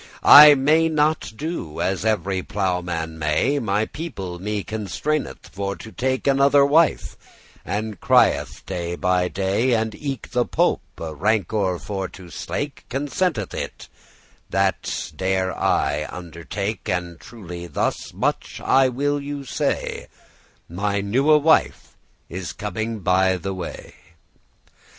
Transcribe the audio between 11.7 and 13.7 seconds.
for to slake, Consenteth